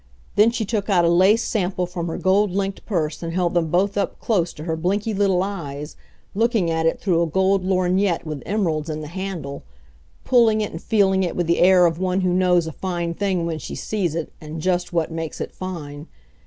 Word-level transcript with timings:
Then 0.35 0.49
she 0.49 0.65
took 0.65 0.89
out 0.89 1.05
a 1.05 1.09
lace 1.09 1.43
sample 1.43 1.85
from 1.85 2.07
her 2.07 2.17
gold 2.17 2.49
linked 2.49 2.83
purse 2.87 3.21
and 3.21 3.33
held 3.33 3.53
them 3.53 3.67
both 3.67 3.97
up 3.99 4.19
close 4.19 4.51
to 4.53 4.63
her 4.63 4.75
blinky 4.75 5.13
little 5.13 5.43
eyes, 5.43 5.95
looking 6.33 6.71
at 6.71 6.87
it 6.87 6.99
through 6.99 7.21
a 7.21 7.27
gold 7.27 7.63
lorgnette 7.63 8.25
with 8.25 8.41
emeralds 8.43 8.89
in 8.89 9.01
the 9.01 9.09
handle; 9.09 9.61
pulling 10.23 10.59
it 10.61 10.71
and 10.71 10.81
feeling 10.81 11.21
it 11.21 11.35
with 11.35 11.45
the 11.45 11.59
air 11.59 11.85
of 11.85 11.99
one 11.99 12.21
who 12.21 12.33
knows 12.33 12.65
a 12.65 12.71
fine 12.71 13.13
thing 13.13 13.45
when 13.45 13.59
she 13.59 13.75
sees 13.75 14.15
it, 14.15 14.33
and 14.41 14.59
just 14.59 14.91
what 14.91 15.11
makes 15.11 15.39
it 15.39 15.51
fine. 15.53 16.07